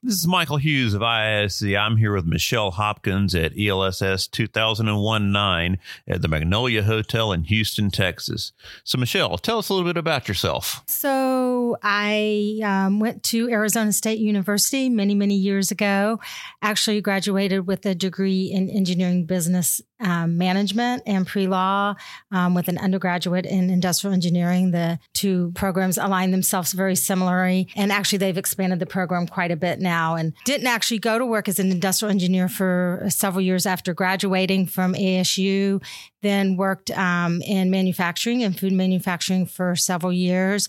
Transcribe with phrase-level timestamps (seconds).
[0.00, 1.76] This is Michael Hughes of ISC.
[1.76, 7.90] I'm here with Michelle Hopkins at ELSS 2001 9 at the Magnolia Hotel in Houston,
[7.90, 8.52] Texas.
[8.84, 10.84] So, Michelle, tell us a little bit about yourself.
[10.86, 16.20] So, I um, went to Arizona State University many, many years ago.
[16.62, 21.96] Actually, graduated with a degree in engineering business um, management and pre law
[22.30, 24.70] um, with an undergraduate in industrial engineering.
[24.70, 27.66] The two programs align themselves very similarly.
[27.74, 31.26] And actually, they've expanded the program quite a bit now and didn't actually go to
[31.26, 35.82] work as an industrial engineer for several years after graduating from ASU.
[36.22, 40.68] Then worked um, in manufacturing and food manufacturing for several years.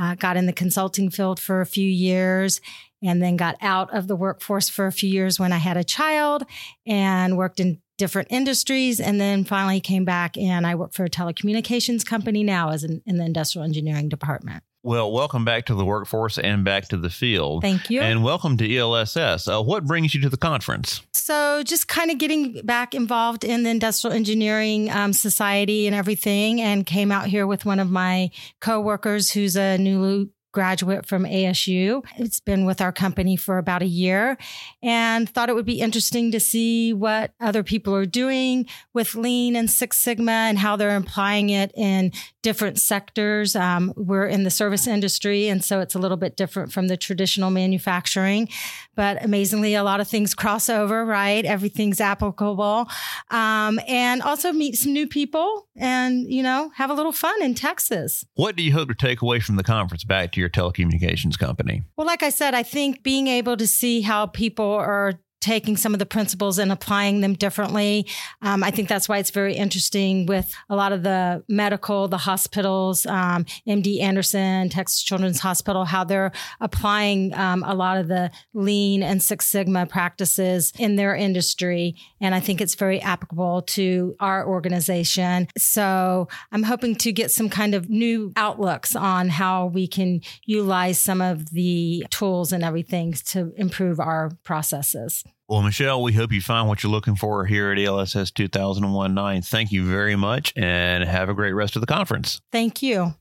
[0.00, 2.60] Uh, got in the consulting field for a few years
[3.02, 5.84] and then got out of the workforce for a few years when I had a
[5.84, 6.44] child
[6.86, 11.10] and worked in different industries and then finally came back and I work for a
[11.10, 14.62] telecommunications company now as in the industrial engineering department.
[14.88, 17.60] Well, welcome back to the workforce and back to the field.
[17.60, 18.00] Thank you.
[18.00, 19.46] And welcome to ELSS.
[19.46, 21.02] Uh, what brings you to the conference?
[21.12, 26.62] So, just kind of getting back involved in the industrial engineering um, society and everything,
[26.62, 28.30] and came out here with one of my
[28.62, 32.04] coworkers who's a new graduate from ASU.
[32.16, 34.38] It's been with our company for about a year
[34.82, 39.56] and thought it would be interesting to see what other people are doing with Lean
[39.56, 43.54] and Six Sigma and how they're applying it in different sectors.
[43.54, 46.96] Um, we're in the service industry, and so it's a little bit different from the
[46.96, 48.48] traditional manufacturing.
[48.94, 51.44] But amazingly, a lot of things cross over, right?
[51.44, 52.88] Everything's applicable.
[53.30, 57.54] Um, and also meet some new people and, you know, have a little fun in
[57.54, 58.24] Texas.
[58.34, 61.82] What do you hope to take away from the conference back to your telecommunications company?
[61.96, 65.92] Well, like I said, I think being able to see how people are taking some
[65.92, 68.06] of the principles and applying them differently.
[68.42, 72.18] Um, I think that's why it's very interesting with a lot of the medical, the
[72.18, 78.30] hospitals, um, MD Anderson, Texas Children's Hospital, how they're applying um, a lot of the
[78.52, 81.94] lean and Six Sigma practices in their industry.
[82.20, 85.48] And I think it's very applicable to our organization.
[85.56, 90.98] So I'm hoping to get some kind of new outlooks on how we can utilize
[90.98, 95.24] some of the tools and everything to improve our processes.
[95.48, 99.40] Well, Michelle, we hope you find what you're looking for here at ELSS 2001 9.
[99.42, 102.42] Thank you very much and have a great rest of the conference.
[102.52, 103.14] Thank you.